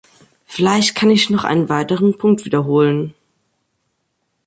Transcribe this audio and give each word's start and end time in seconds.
Vielleicht 0.47 0.95
kann 0.95 1.11
ich 1.11 1.29
noch 1.29 1.43
einen 1.43 1.69
weiteren 1.69 2.17
Punkt 2.17 2.43
wiederholen. 2.43 3.13